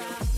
[0.00, 0.37] outside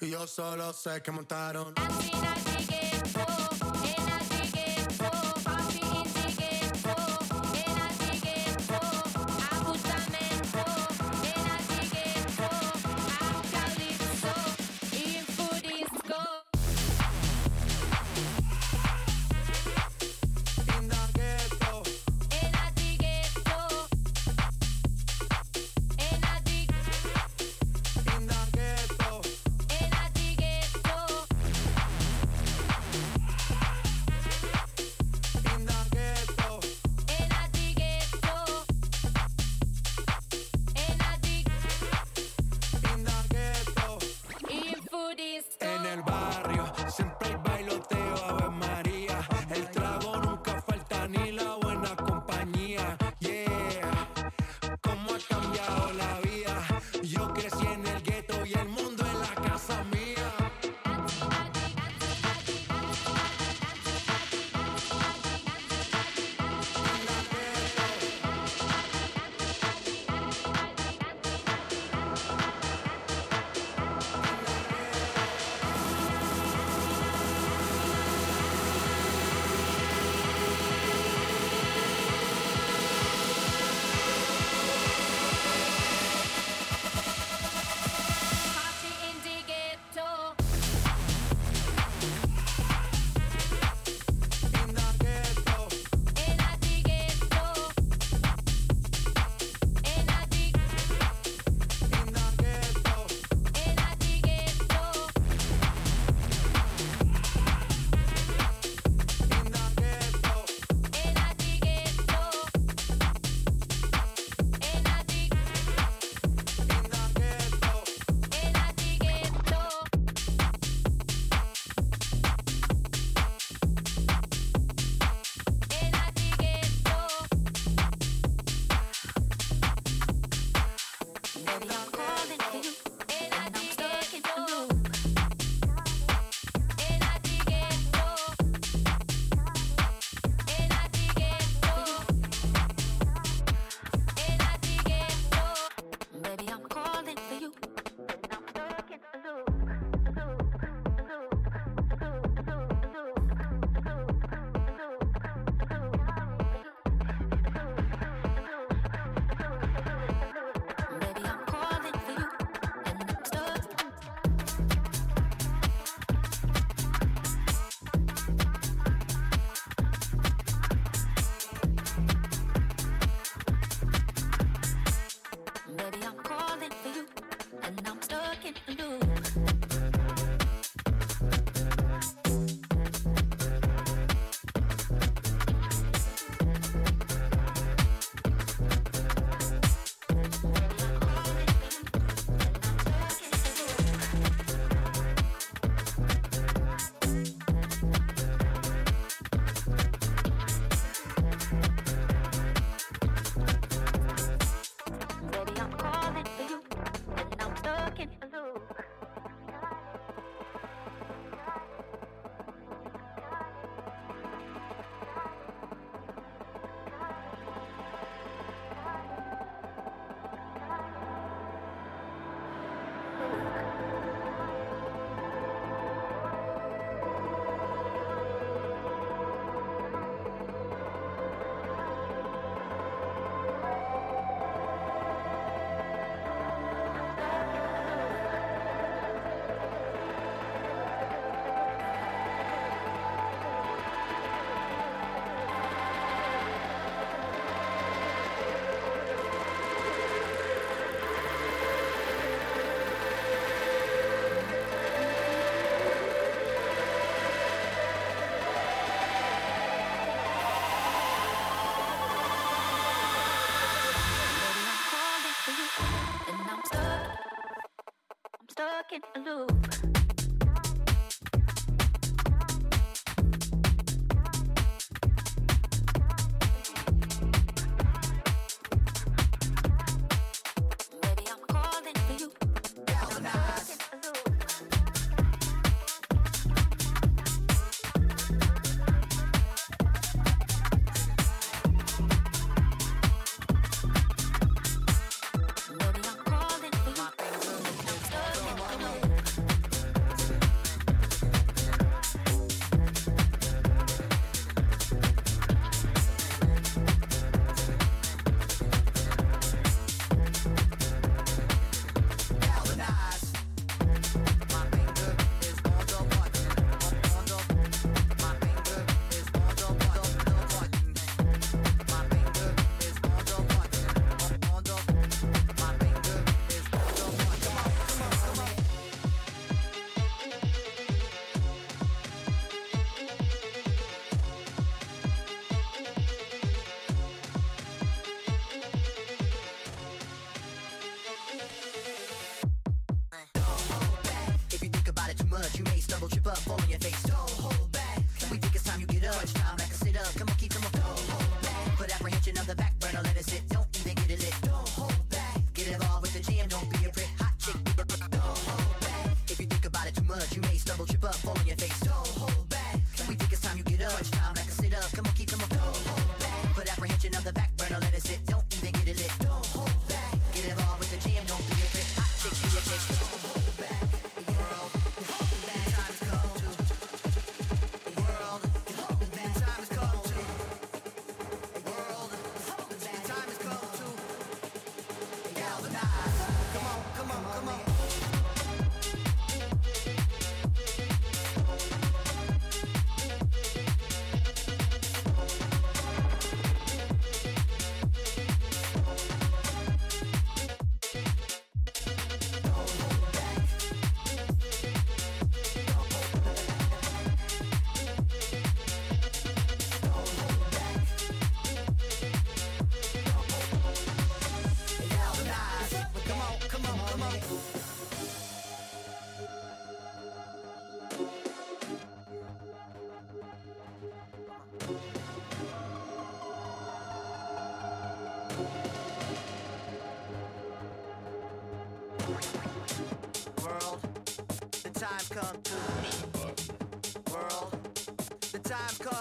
[0.00, 1.74] Y yo solo sé que montaron.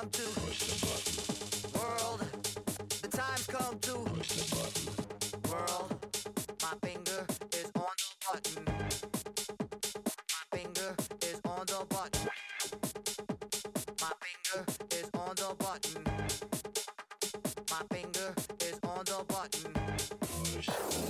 [0.06, 0.40] come to.
[0.40, 1.80] Push the button.
[1.80, 2.20] World,
[3.02, 3.94] the time's come to.
[4.14, 4.86] Push the button.
[5.52, 5.90] World,
[6.62, 8.66] my finger is on the button.
[10.32, 12.30] My finger is on the button.
[14.02, 16.04] My finger is on the button.
[17.72, 19.74] My finger is on the button.
[20.22, 21.05] Push.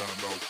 [0.00, 0.49] down low.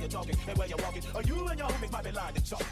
[0.00, 1.02] you're talking and where you're walking.
[1.14, 2.67] Or you and your homies might be lying to chalk.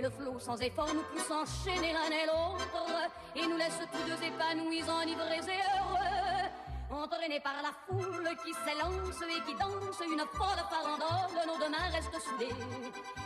[0.00, 4.02] Et le flot sans effort nous pousse enchaîner l'un et l'autre, et nous laisse tous
[4.08, 6.48] deux épanouis, enivrés et heureux.
[6.90, 11.90] Entraînés par la foule qui s'élance et qui danse une folle farandole, nos deux mains
[11.92, 12.54] restent soudées.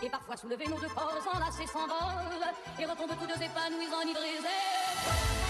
[0.03, 4.39] Et parfois soulevés, nos deux corps enlacés s'envolent, et retombent tous deux épanouis, enivrés et
[4.39, 5.44] heureux.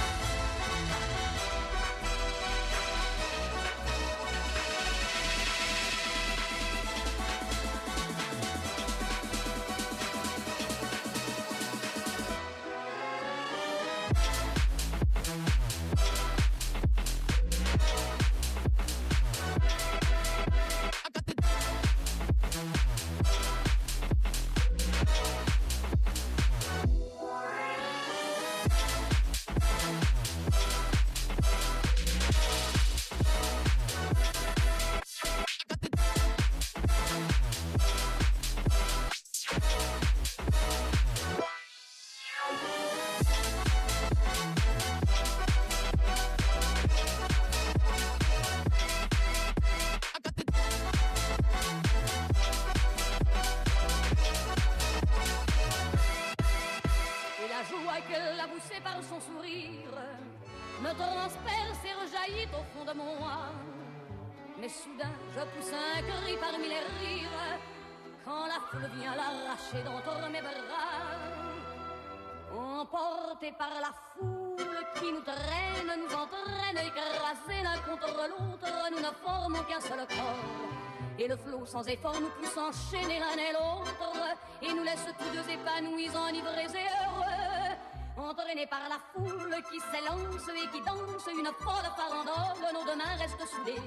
[81.66, 86.66] Sans effort nous pousse enchaîner l'un et l'autre, et nous laisse tous deux épanouis, enivrés
[86.66, 87.77] et heureux.
[88.16, 93.16] Entraînés par la foule qui s'élance et qui danse une folle farandole, nos deux mains
[93.19, 93.81] restent soudées.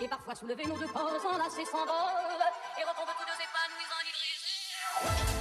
[0.00, 5.34] Et parfois soulevés, nos deux corps enlacés s'envolent, et retombent tous deux épanouis, enivrés et
[5.34, 5.39] heureux.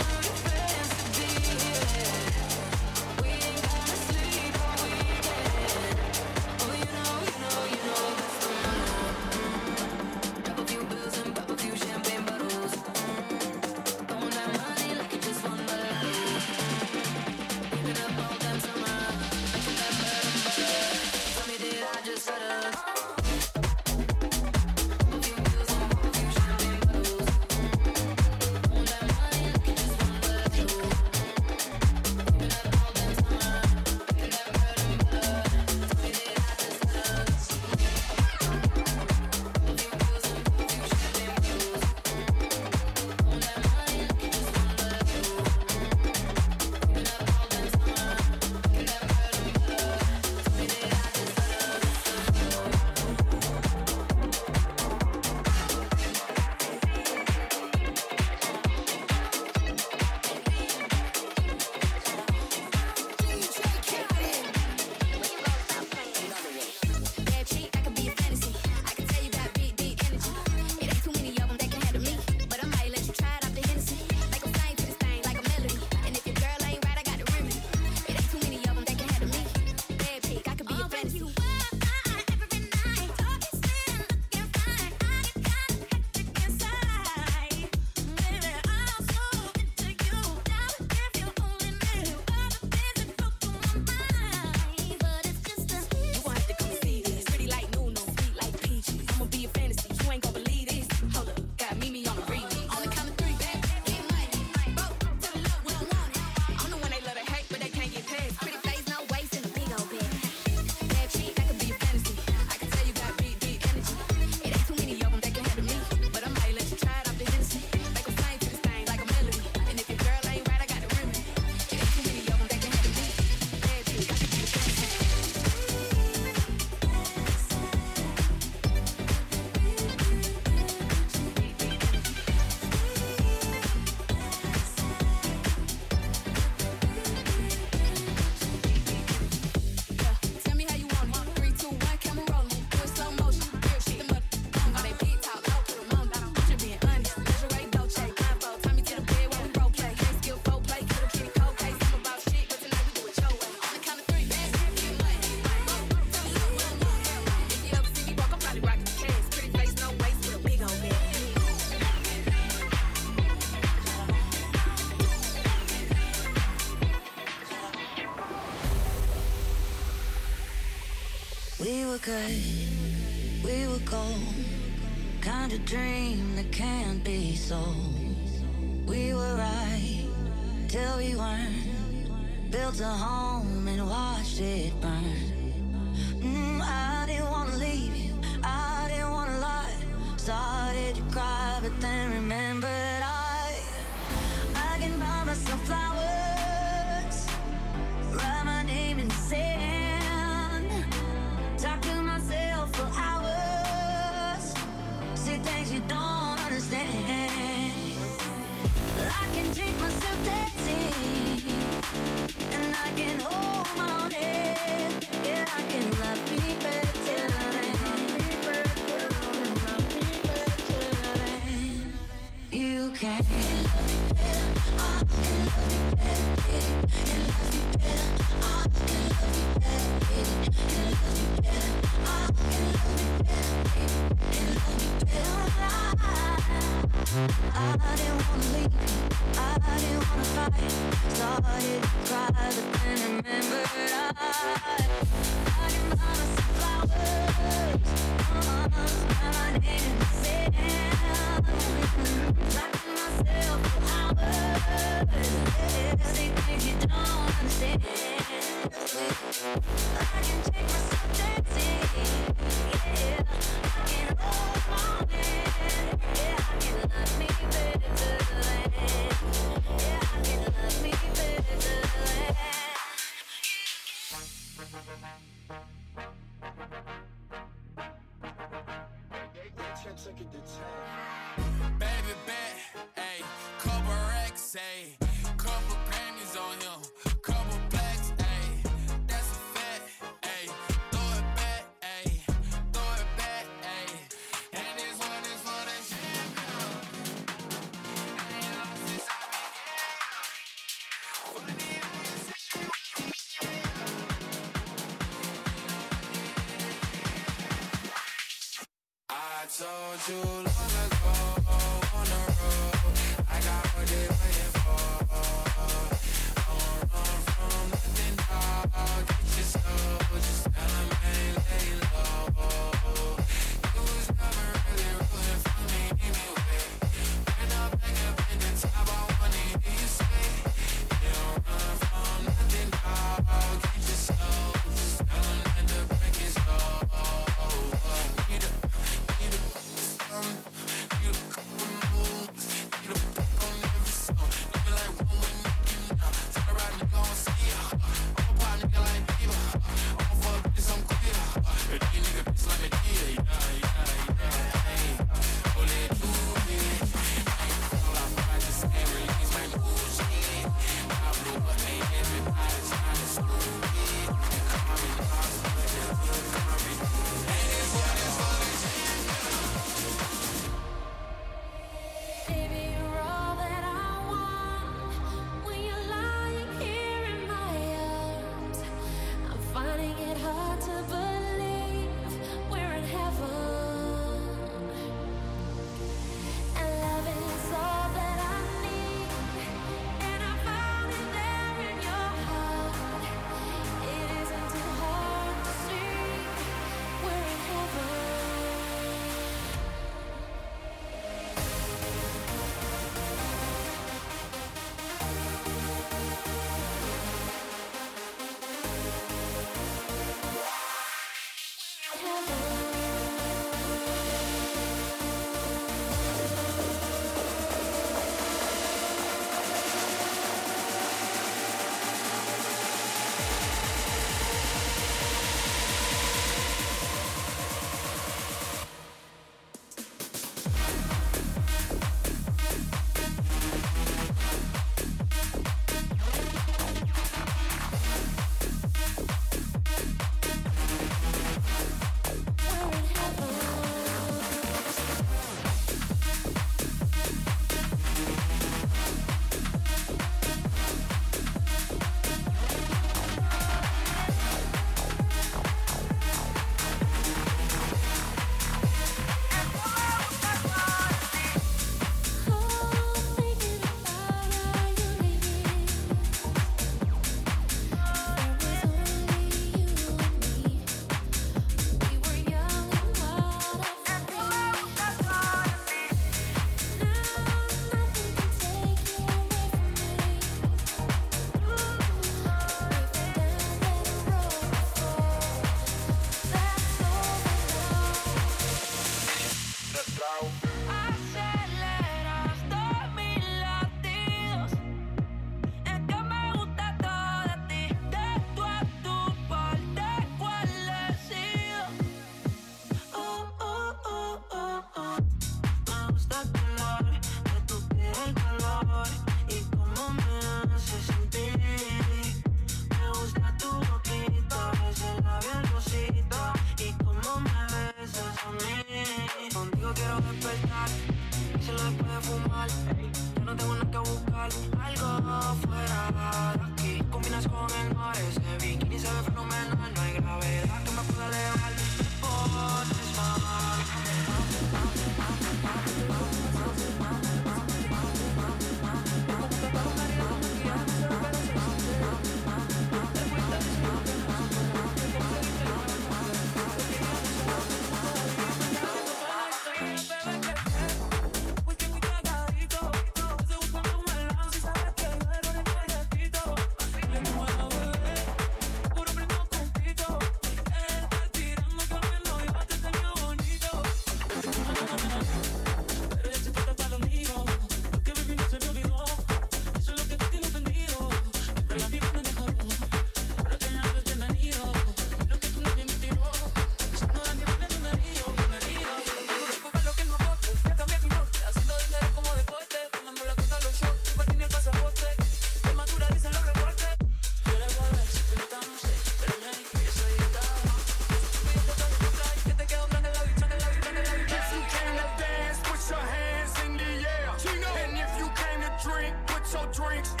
[599.51, 600.00] drinks.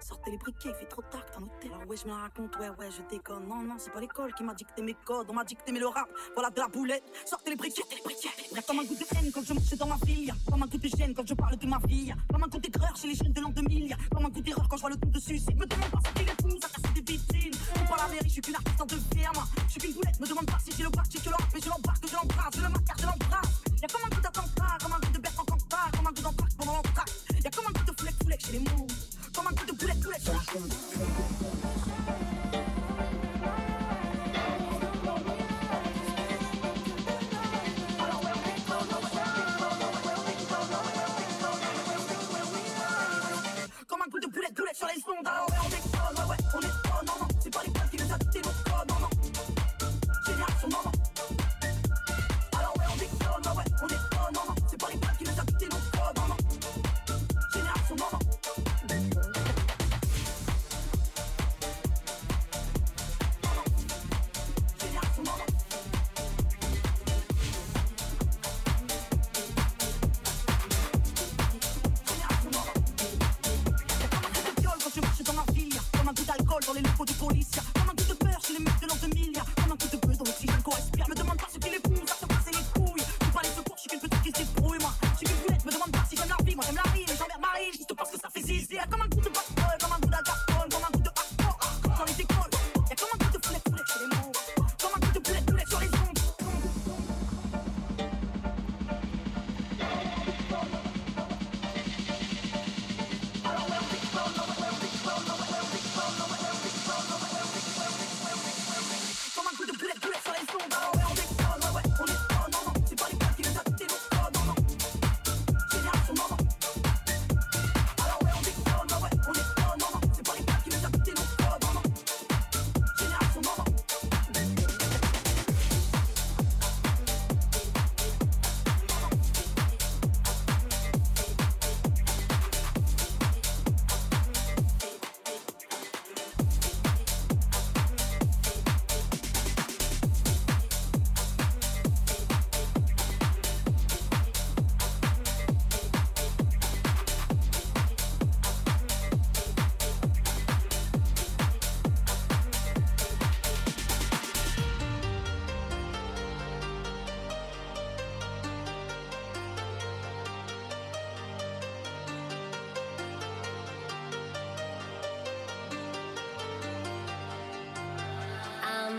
[0.00, 1.68] Sortez les briquets, il fait trop tard que t'as noté.
[1.68, 3.46] Alors ouais, je me la raconte, ouais, ouais, je déconne.
[3.48, 5.26] Non, non, c'est pas l'école qui m'a dicté mes codes.
[5.28, 7.04] On m'a dicté mes le rap, voilà de la boulette.
[7.24, 8.28] Sortez les briquets, les briquets.
[8.54, 10.32] Y'a comme un goût de haine quand je marche dans ma fille.
[10.50, 12.14] Comme un goût de gêne quand je parle de ma fille.
[12.32, 13.96] Comme un goût d'aigreur chez les jeunes de l'an 2000.
[14.14, 15.40] Comme un goût d'erreur quand je vois le ton dessus.
[15.56, 17.54] Me demande pas si les fous, ça casse des vitrines.
[17.80, 18.98] On parle à mairie, je suis qu'une artiste en deux.
[18.98, 21.48] Je suis qu'une boulette, me demande pas si j'ai le bac, j'ai que le rap,
[21.54, 23.62] mais je l'embarque, je l'embrasse, je le macar, je l'embrasse.
[23.82, 24.02] Y'a comme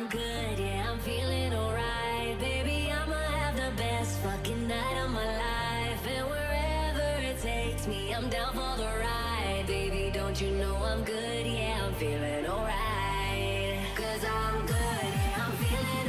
[0.10, 2.40] good, yeah, I'm feeling alright.
[2.40, 6.08] Baby, I'ma have the best fucking night of my life.
[6.08, 9.66] And wherever it takes me, I'm down for the ride.
[9.68, 13.80] Baby, don't you know I'm good, yeah, I'm feeling alright.
[13.96, 16.09] Cause I'm good, yeah, I'm feeling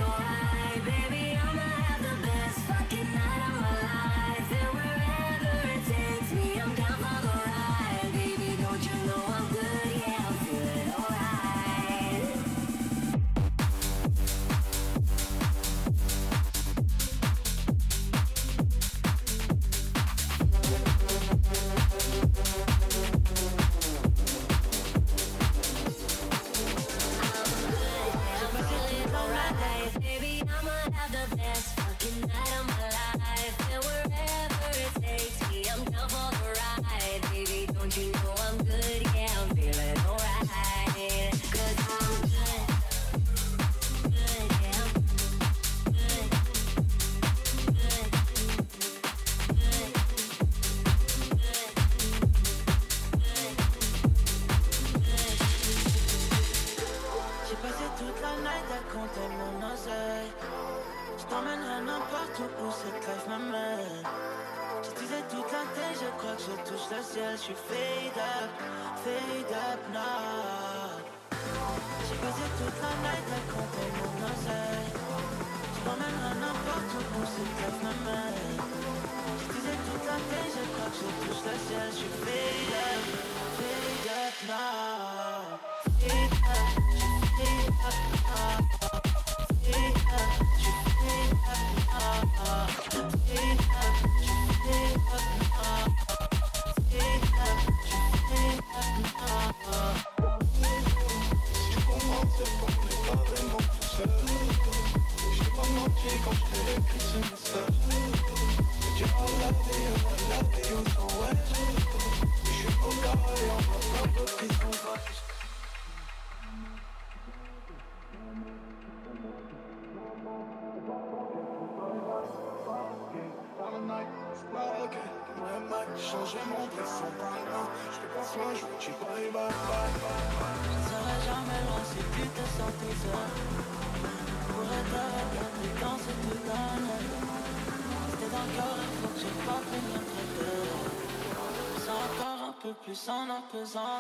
[143.61, 144.00] was on